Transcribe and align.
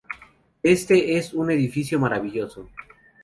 Este 0.63 1.17
es 1.19 1.31
un 1.35 1.51
edificio 1.51 1.99
maravilloso 1.99 2.67